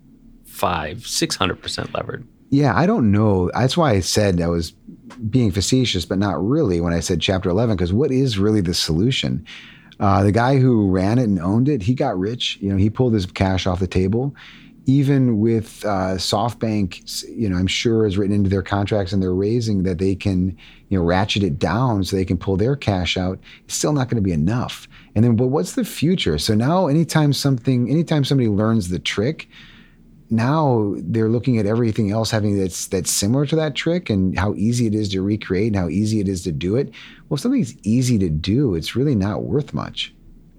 [0.46, 2.28] 5 600% levered.
[2.54, 3.50] Yeah, I don't know.
[3.56, 4.74] That's why I said I was
[5.28, 8.76] being facetious, but not really when I said chapter 11, because what is really the
[8.76, 9.44] solution?
[10.00, 12.60] Uh, the guy who ran it and owned it, he got rich.
[12.62, 14.36] You know, he pulled his cash off the table.
[14.86, 19.34] Even with uh, SoftBank, you know, I'm sure is written into their contracts and they're
[19.34, 20.56] raising that they can,
[20.90, 23.40] you know, ratchet it down so they can pull their cash out.
[23.66, 24.88] It's still not going to be enough.
[25.16, 26.38] And then, but what's the future?
[26.38, 29.50] So now, anytime something, anytime somebody learns the trick,
[30.34, 34.54] now they're looking at everything else having that's that's similar to that trick and how
[34.56, 36.90] easy it is to recreate and how easy it is to do it.
[37.30, 40.14] Well, if something's easy to do, it's really not worth much.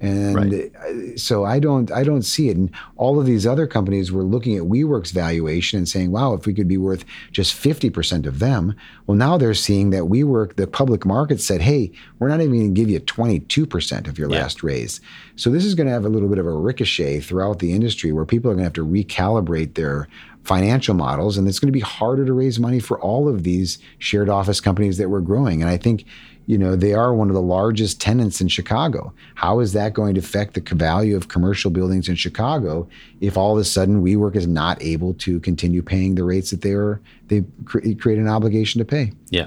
[0.05, 1.19] And right.
[1.19, 2.57] so I don't I don't see it.
[2.59, 6.45] And all of these other companies were looking at WeWork's valuation and saying, wow, if
[6.45, 8.75] we could be worth just 50% of them.
[9.07, 12.75] Well, now they're seeing that WeWork, the public market said, hey, we're not even going
[12.75, 14.43] to give you 22% of your yeah.
[14.43, 15.01] last raise.
[15.37, 18.13] So this is going to have a little bit of a ricochet throughout the industry
[18.13, 20.07] where people are going to have to recalibrate their
[20.45, 23.79] financial models and it's going to be harder to raise money for all of these
[23.99, 25.63] shared office companies that were growing.
[25.63, 26.05] And I think
[26.47, 29.13] you know, they are one of the largest tenants in Chicago.
[29.35, 32.87] How is that going to affect the value of commercial buildings in Chicago
[33.21, 36.61] if all of a sudden WeWork is not able to continue paying the rates that
[36.61, 39.13] they are they create an obligation to pay?
[39.31, 39.47] Yeah,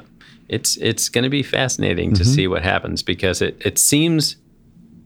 [0.49, 2.17] it's it's going to be fascinating mm-hmm.
[2.17, 4.37] to see what happens because it it seems,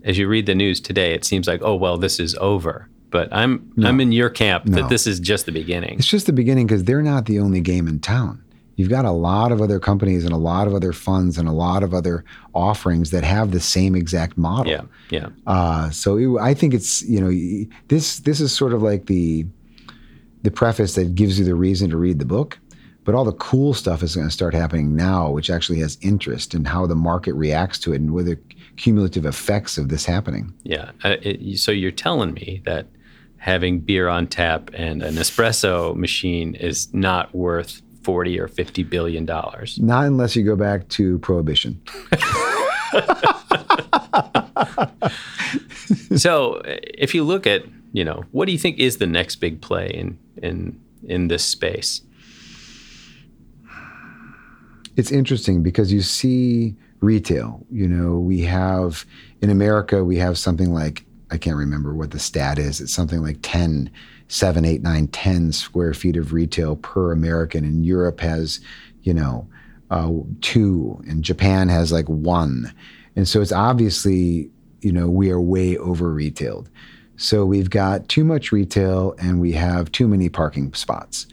[0.03, 2.87] as you read the news today, it seems like oh well this is over.
[3.09, 3.89] But I'm no.
[3.89, 4.81] I'm in your camp no.
[4.81, 5.99] that this is just the beginning.
[5.99, 8.41] It's just the beginning because they're not the only game in town
[8.75, 11.51] you've got a lot of other companies and a lot of other funds and a
[11.51, 14.71] lot of other offerings that have the same exact model.
[14.71, 15.29] Yeah, yeah.
[15.47, 19.45] Uh, so it, I think it's you know this this is sort of like the
[20.43, 22.59] the preface that gives you the reason to read the book.
[23.03, 26.53] But all the cool stuff is going to start happening now, which actually has interest
[26.53, 28.37] in how the market reacts to it and what the
[28.77, 30.53] cumulative effects of this happening.
[30.63, 30.91] Yeah.
[31.03, 32.85] Uh, it, so you're telling me that
[33.37, 39.25] having beer on tap and an espresso machine is not worth 40 or 50 billion
[39.25, 39.79] dollars.
[39.79, 41.81] Not unless you go back to prohibition.
[46.15, 49.61] so, if you look at, you know, what do you think is the next big
[49.61, 52.01] play in in in this space?
[54.97, 59.05] It's interesting because you see retail, you know, we have
[59.41, 62.81] in America we have something like I can't remember what the stat is.
[62.81, 63.89] It's something like 10
[64.31, 67.65] seven, eight, nine, 10 square feet of retail per American.
[67.65, 68.61] And Europe has,
[69.03, 69.45] you know,
[69.89, 72.73] uh, two, and Japan has like one.
[73.17, 76.69] And so it's obviously, you know, we are way over retailed.
[77.17, 81.27] So we've got too much retail and we have too many parking spots.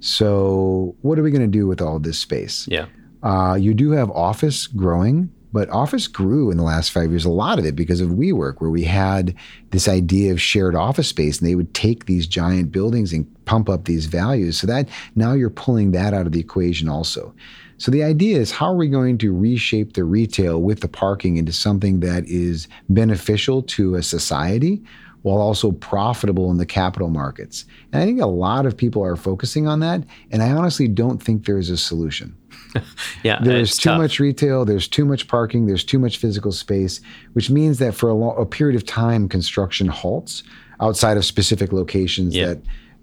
[0.00, 2.66] So what are we going to do with all this space?
[2.66, 2.86] Yeah.
[3.22, 7.30] Uh, you do have office growing, but Office grew in the last five years, a
[7.30, 9.34] lot of it because of WeWork, where we had
[9.70, 13.68] this idea of shared office space, and they would take these giant buildings and pump
[13.68, 14.58] up these values.
[14.58, 17.34] So that now you're pulling that out of the equation also.
[17.78, 21.38] So the idea is how are we going to reshape the retail with the parking
[21.38, 24.82] into something that is beneficial to a society
[25.22, 27.64] while also profitable in the capital markets?
[27.92, 30.02] And I think a lot of people are focusing on that.
[30.30, 32.36] And I honestly don't think there's a solution.
[33.22, 33.98] yeah, there's too tough.
[33.98, 37.00] much retail, there's too much parking, there's too much physical space,
[37.32, 40.42] which means that for a, lo- a period of time, construction halts
[40.80, 42.46] outside of specific locations yeah.
[42.46, 42.58] that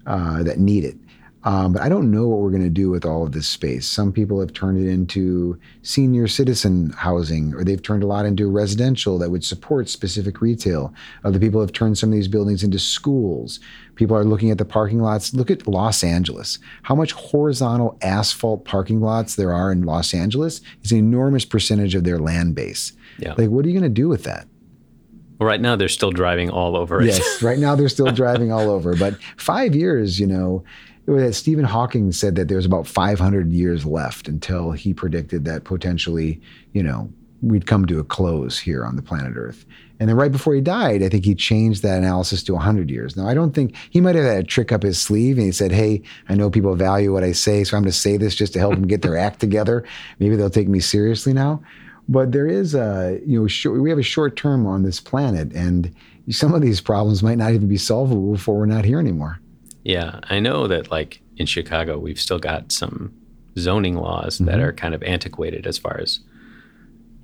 [0.06, 0.96] uh, that need it.
[1.44, 3.86] Um, but I don't know what we're going to do with all of this space.
[3.86, 8.50] Some people have turned it into senior citizen housing, or they've turned a lot into
[8.50, 10.92] residential that would support specific retail.
[11.22, 13.60] Other people have turned some of these buildings into schools.
[13.94, 15.32] People are looking at the parking lots.
[15.32, 16.58] Look at Los Angeles.
[16.82, 21.94] How much horizontal asphalt parking lots there are in Los Angeles is an enormous percentage
[21.94, 22.92] of their land base.
[23.18, 23.34] Yeah.
[23.38, 24.48] Like, what are you going to do with that?
[25.38, 27.06] Well, right now they're still driving all over it.
[27.06, 28.96] Yes, right now they're still driving all over.
[28.96, 30.64] But five years, you know,
[31.30, 36.40] Stephen Hawking said that there's about 500 years left until he predicted that potentially,
[36.72, 39.64] you know, we'd come to a close here on the planet Earth.
[40.00, 43.16] And then right before he died, I think he changed that analysis to 100 years.
[43.16, 45.52] Now, I don't think he might have had a trick up his sleeve and he
[45.52, 48.34] said, Hey, I know people value what I say, so I'm going to say this
[48.34, 49.84] just to help them get their act together.
[50.18, 51.62] Maybe they'll take me seriously now.
[52.08, 55.52] But there is a, you know, short, we have a short term on this planet,
[55.52, 55.94] and
[56.30, 59.40] some of these problems might not even be solvable before we're not here anymore.
[59.84, 63.12] Yeah, I know that like in Chicago, we've still got some
[63.56, 64.46] zoning laws mm-hmm.
[64.46, 66.20] that are kind of antiquated as far as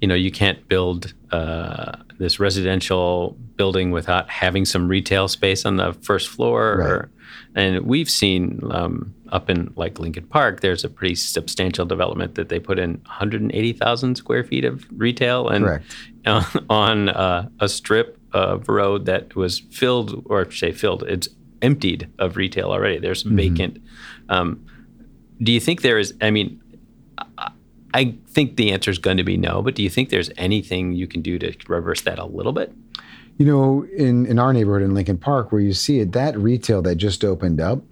[0.00, 5.76] you know, you can't build uh, this residential building without having some retail space on
[5.76, 6.76] the first floor.
[6.78, 6.90] Right.
[6.90, 7.10] Or,
[7.54, 12.50] and we've seen um, up in like Lincoln Park, there's a pretty substantial development that
[12.50, 15.80] they put in 180,000 square feet of retail and
[16.26, 21.28] uh, on uh, a strip of road that was filled, or say filled, it's
[21.64, 22.98] emptied of retail already.
[22.98, 23.36] There's mm-hmm.
[23.36, 23.82] vacant.
[24.28, 24.64] Um,
[25.42, 26.14] do you think there is?
[26.20, 26.60] I mean,
[27.38, 27.50] I,
[27.92, 29.62] I think the answer is going to be no.
[29.62, 32.72] But do you think there's anything you can do to reverse that a little bit?
[33.38, 36.82] You know, in in our neighborhood in Lincoln Park, where you see it, that retail
[36.82, 37.82] that just opened up,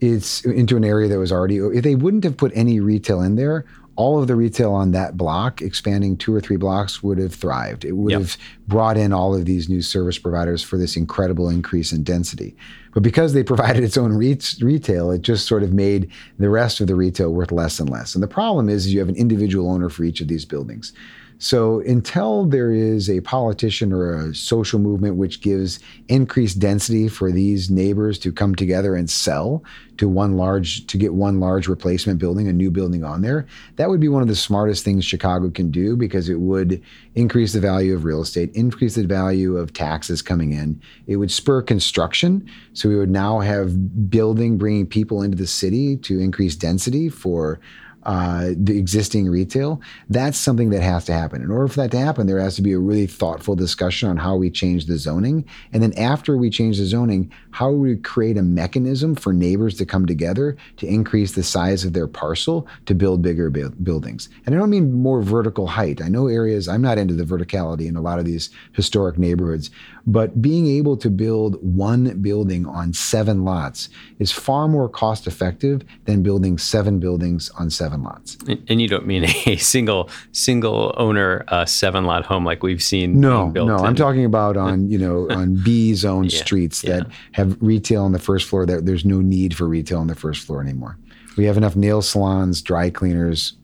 [0.00, 1.56] it's into an area that was already.
[1.58, 3.64] If they wouldn't have put any retail in there,
[3.96, 7.84] all of the retail on that block, expanding two or three blocks, would have thrived.
[7.84, 8.20] It would yep.
[8.20, 8.36] have
[8.66, 12.56] brought in all of these new service providers for this incredible increase in density.
[12.94, 16.80] But because they provided its own re- retail, it just sort of made the rest
[16.80, 18.14] of the retail worth less and less.
[18.14, 20.92] And the problem is you have an individual owner for each of these buildings.
[21.38, 27.32] So until there is a politician or a social movement which gives increased density for
[27.32, 29.62] these neighbors to come together and sell
[29.98, 33.88] to one large to get one large replacement building, a new building on there, that
[33.88, 36.82] would be one of the smartest things Chicago can do because it would
[37.14, 40.80] increase the value of real estate, increase the value of taxes coming in.
[41.06, 45.96] It would spur construction, so we would now have building bringing people into the city
[45.98, 47.60] to increase density for
[48.04, 51.42] uh, the existing retail, that's something that has to happen.
[51.42, 54.16] In order for that to happen, there has to be a really thoughtful discussion on
[54.16, 55.44] how we change the zoning.
[55.72, 59.86] And then after we change the zoning, how we create a mechanism for neighbors to
[59.86, 64.28] come together to increase the size of their parcel to build bigger bu- buildings.
[64.44, 66.02] And I don't mean more vertical height.
[66.02, 69.70] I know areas, I'm not into the verticality in a lot of these historic neighborhoods,
[70.06, 73.88] but being able to build one building on seven lots
[74.18, 78.36] is far more cost effective than building seven buildings on seven lots.
[78.68, 83.18] And you don't mean a single single owner uh, seven lot home like we've seen.
[83.20, 86.96] No, no, I'm talking about on you know on B zone yeah, streets yeah.
[86.98, 88.66] that have retail on the first floor.
[88.66, 90.98] That there's no need for retail on the first floor anymore.
[91.36, 93.54] We have enough nail salons, dry cleaners,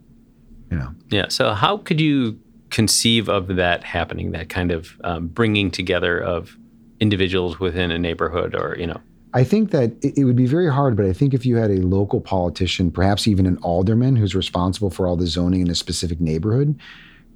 [0.71, 0.95] you know.
[1.11, 1.29] Yeah.
[1.29, 2.39] So how could you
[2.71, 4.33] conceive of that happening?
[4.33, 6.57] That kind of um, bringing together of
[7.01, 9.01] individuals within a neighborhood, or you know.
[9.33, 11.87] I think that it would be very hard, but I think if you had a
[11.87, 16.21] local politician, perhaps even an alderman who's responsible for all the zoning in a specific
[16.21, 16.79] neighborhood,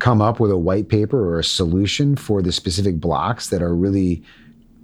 [0.00, 3.76] come up with a white paper or a solution for the specific blocks that are
[3.76, 4.24] really,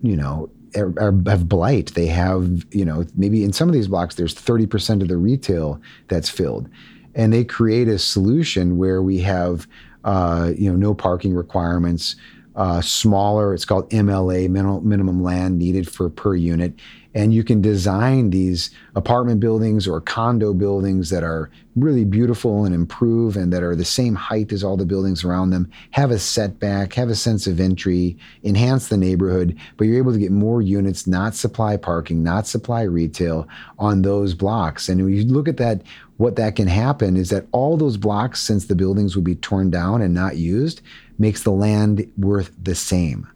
[0.02, 1.94] you know, are, are, have blight.
[1.94, 5.80] They have, you know, maybe in some of these blocks, there's 30% of the retail
[6.08, 6.68] that's filled.
[7.14, 9.66] And they create a solution where we have,
[10.04, 12.16] uh, you know, no parking requirements,
[12.56, 13.54] uh, smaller.
[13.54, 16.74] It's called MLA, minimum, minimum land needed for per unit.
[17.14, 22.74] And you can design these apartment buildings or condo buildings that are really beautiful and
[22.74, 26.18] improve and that are the same height as all the buildings around them, have a
[26.18, 30.62] setback, have a sense of entry, enhance the neighborhood, but you're able to get more
[30.62, 33.48] units, not supply parking, not supply retail
[33.78, 34.88] on those blocks.
[34.88, 35.82] And when you look at that,
[36.16, 39.70] what that can happen is that all those blocks, since the buildings would be torn
[39.70, 40.80] down and not used,
[41.18, 43.26] makes the land worth the same.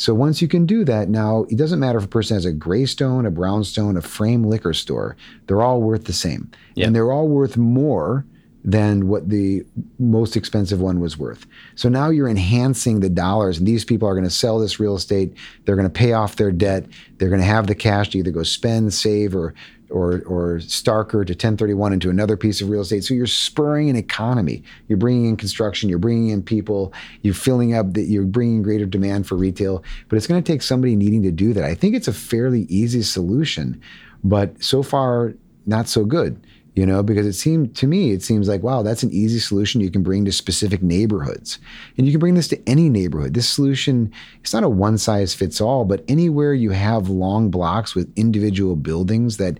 [0.00, 2.52] So once you can do that, now it doesn't matter if a person has a
[2.52, 5.14] graystone, a brownstone, a frame liquor store,
[5.46, 6.50] they're all worth the same.
[6.74, 6.86] Yep.
[6.86, 8.24] And they're all worth more
[8.64, 9.62] than what the
[9.98, 11.46] most expensive one was worth.
[11.74, 14.96] So now you're enhancing the dollars, and these people are going to sell this real
[14.96, 15.34] estate.
[15.66, 16.86] They're going to pay off their debt.
[17.18, 19.52] They're going to have the cash to either go spend, save, or
[19.90, 23.04] or or Starker to 1031 into another piece of real estate.
[23.04, 24.62] So you're spurring an economy.
[24.88, 25.88] You're bringing in construction.
[25.88, 26.92] You're bringing in people.
[27.22, 28.02] You're filling up that.
[28.02, 29.84] You're bringing greater demand for retail.
[30.08, 31.64] But it's going to take somebody needing to do that.
[31.64, 33.80] I think it's a fairly easy solution,
[34.24, 35.34] but so far
[35.66, 36.40] not so good
[36.74, 39.80] you know because it seemed to me it seems like wow that's an easy solution
[39.80, 41.58] you can bring to specific neighborhoods.
[41.96, 43.34] And you can bring this to any neighborhood.
[43.34, 47.94] This solution it's not a one size fits all but anywhere you have long blocks
[47.94, 49.58] with individual buildings that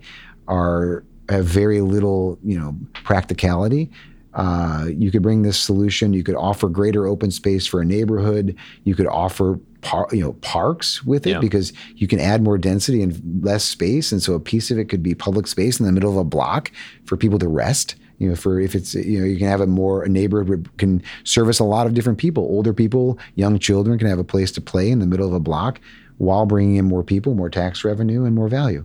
[0.48, 3.90] are have very little you know practicality
[4.34, 6.12] uh, you could bring this solution.
[6.12, 8.56] You could offer greater open space for a neighborhood.
[8.84, 11.38] You could offer par- you know parks with it yeah.
[11.40, 14.88] because you can add more density and less space, and so a piece of it
[14.88, 16.70] could be public space in the middle of a block
[17.04, 17.96] for people to rest.
[18.18, 21.02] You know, for if it's you know you can have a more a neighborhood can
[21.24, 22.44] service a lot of different people.
[22.44, 25.40] Older people, young children can have a place to play in the middle of a
[25.40, 25.80] block
[26.18, 28.84] while bringing in more people, more tax revenue, and more value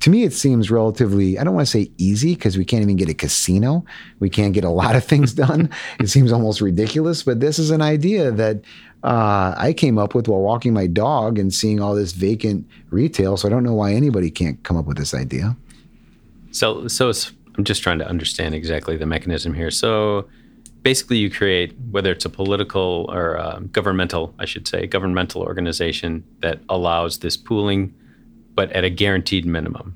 [0.00, 2.96] to me, it seems relatively, I don't want to say easy because we can't even
[2.96, 3.84] get a casino.
[4.18, 5.70] We can't get a lot of things done.
[6.00, 8.62] it seems almost ridiculous, but this is an idea that
[9.02, 13.36] uh, I came up with while walking my dog and seeing all this vacant retail.
[13.36, 15.56] So I don't know why anybody can't come up with this idea.
[16.50, 17.12] So, so
[17.56, 19.70] I'm just trying to understand exactly the mechanism here.
[19.70, 20.28] So
[20.82, 26.24] basically, you create, whether it's a political or a governmental, I should say, governmental organization
[26.40, 27.94] that allows this pooling
[28.54, 29.94] but at a guaranteed minimum.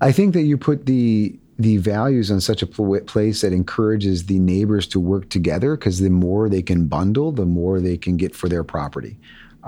[0.00, 4.38] I think that you put the the values on such a place that encourages the
[4.38, 8.32] neighbors to work together because the more they can bundle, the more they can get
[8.34, 9.18] for their property.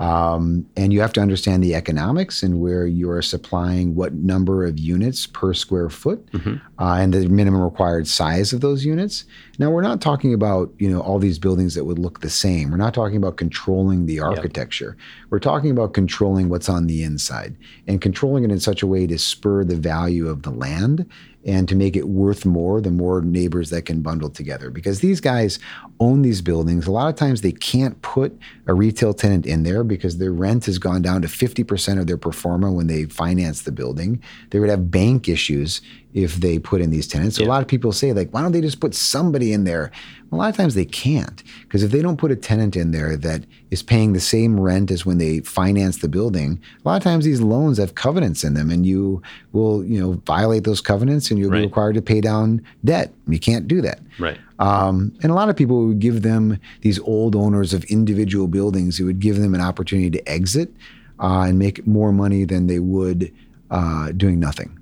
[0.01, 4.79] Um, and you have to understand the economics and where you're supplying what number of
[4.79, 6.55] units per square foot mm-hmm.
[6.83, 9.25] uh, and the minimum required size of those units.
[9.59, 12.71] Now, we're not talking about you know all these buildings that would look the same.
[12.71, 14.97] We're not talking about controlling the architecture.
[14.97, 15.27] Yep.
[15.29, 19.05] We're talking about controlling what's on the inside and controlling it in such a way
[19.05, 21.07] to spur the value of the land
[21.45, 24.69] and to make it worth more, the more neighbors that can bundle together.
[24.69, 25.59] Because these guys
[25.99, 26.87] own these buildings.
[26.87, 28.37] A lot of times they can't put
[28.67, 32.17] a retail tenant in there because their rent has gone down to 50% of their
[32.17, 34.21] pro forma when they finance the building.
[34.51, 35.81] They would have bank issues
[36.13, 37.37] if they put in these tenants.
[37.37, 37.49] So yeah.
[37.49, 39.91] a lot of people say, like, why don't they just put somebody in there?
[40.29, 42.91] Well, a lot of times they can't because if they don't put a tenant in
[42.91, 46.97] there that is paying the same rent as when they finance the building, a lot
[46.97, 50.81] of times these loans have covenants in them, and you will, you know, violate those
[50.81, 51.59] covenants, and you'll right.
[51.59, 53.13] be required to pay down debt.
[53.27, 53.99] You can't do that.
[54.19, 54.37] Right.
[54.59, 58.99] Um, and a lot of people would give them these old owners of individual buildings.
[58.99, 60.71] It would give them an opportunity to exit
[61.19, 63.33] uh, and make more money than they would
[63.69, 64.77] uh, doing nothing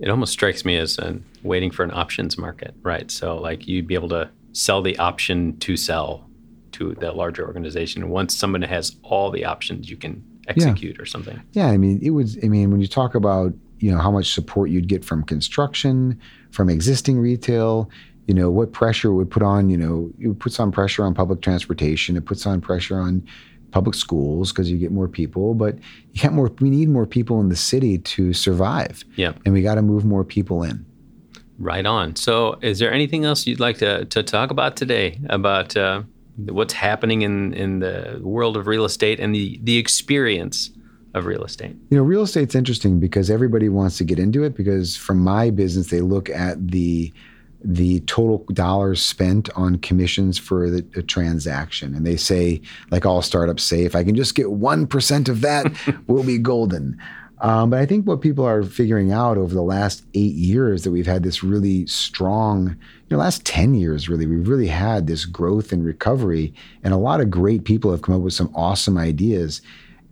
[0.00, 3.10] it almost strikes me as uh, waiting for an options market, right?
[3.10, 6.28] So like you'd be able to sell the option to sell
[6.72, 8.08] to the larger organization.
[8.08, 11.02] Once someone has all the options, you can execute yeah.
[11.02, 11.40] or something.
[11.52, 12.38] Yeah, I mean, it was.
[12.42, 16.20] I mean, when you talk about you know how much support you'd get from construction,
[16.50, 17.90] from existing retail,
[18.26, 19.70] you know what pressure would put on.
[19.70, 22.16] You know, it puts on pressure on public transportation.
[22.16, 23.26] It puts on pressure on
[23.70, 25.76] public schools because you get more people, but
[26.12, 26.50] you get more.
[26.60, 29.04] We need more people in the city to survive.
[29.16, 30.84] Yeah, and we got to move more people in.
[31.58, 32.16] Right on.
[32.16, 36.02] So, is there anything else you'd like to to talk about today about uh,
[36.36, 40.70] what's happening in in the world of real estate and the the experience?
[41.14, 41.74] Of real estate.
[41.88, 44.54] You know, real estate's interesting because everybody wants to get into it.
[44.54, 47.10] Because from my business, they look at the
[47.62, 51.94] the total dollars spent on commissions for the, transaction.
[51.94, 55.72] And they say, like all startups say, if I can just get 1% of that,
[56.06, 57.00] we'll be golden.
[57.40, 60.90] Um, but I think what people are figuring out over the last eight years that
[60.90, 62.76] we've had this really strong, you
[63.10, 66.52] know, last 10 years, really, we've really had this growth and recovery.
[66.82, 69.62] And a lot of great people have come up with some awesome ideas.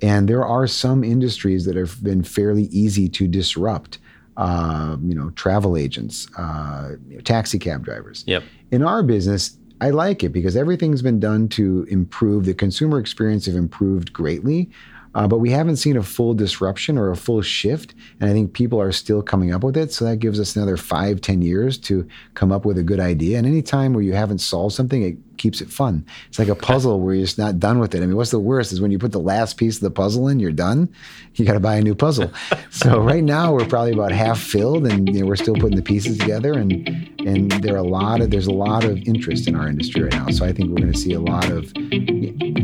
[0.02, 3.98] And there are some industries that have been fairly easy to disrupt
[4.36, 8.24] uh, you know, travel agents, uh, you know, taxi cab drivers.
[8.26, 8.42] Yep.
[8.70, 13.46] In our business, I like it because everything's been done to improve the consumer experience.
[13.46, 14.70] Have improved greatly,
[15.14, 17.94] uh, but we haven't seen a full disruption or a full shift.
[18.20, 19.92] And I think people are still coming up with it.
[19.92, 23.38] So that gives us another five, ten years to come up with a good idea.
[23.38, 26.04] And any time where you haven't solved something, it keeps it fun.
[26.28, 28.02] It's like a puzzle where you're just not done with it.
[28.02, 30.28] I mean, what's the worst is when you put the last piece of the puzzle
[30.28, 30.88] in, you're done.
[31.34, 32.30] You got to buy a new puzzle.
[32.70, 35.82] so right now we're probably about half filled, and you know, we're still putting the
[35.82, 36.52] pieces together.
[36.52, 36.88] And
[37.26, 40.12] and there are a lot of there's a lot of interest in our industry right
[40.12, 40.28] now.
[40.28, 41.72] So I think we're going to see a lot of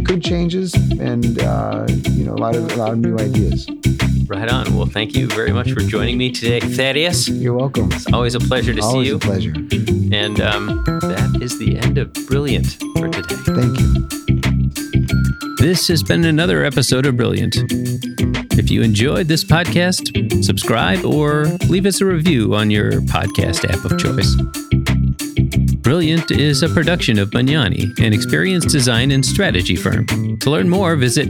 [0.04, 3.66] good changes and uh, you know a lot of a lot of new ideas.
[4.26, 4.76] Right on.
[4.76, 7.28] Well, thank you very much for joining me today, Thaddeus.
[7.28, 7.90] You're welcome.
[7.92, 9.20] It's always a pleasure to always see you.
[9.22, 10.14] Always a pleasure.
[10.14, 13.34] And um, that is the end of Brilliant for today.
[13.44, 15.56] Thank you.
[15.56, 17.56] This has been another episode of Brilliant.
[18.58, 23.84] If you enjoyed this podcast, subscribe or leave us a review on your podcast app
[23.84, 24.34] of choice.
[25.76, 30.06] Brilliant is a production of Magnani, an experience design and strategy firm.
[30.38, 31.28] To learn more, visit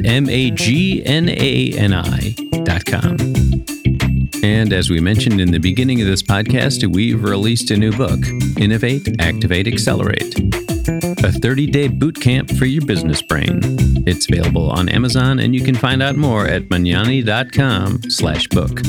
[4.42, 8.20] And as we mentioned in the beginning of this podcast, we've released a new book,
[8.58, 10.36] Innovate, Activate, Accelerate.
[10.38, 13.60] A 30-day boot camp for your business brain.
[14.06, 18.80] It's available on Amazon and you can find out more at magnani.com slash book.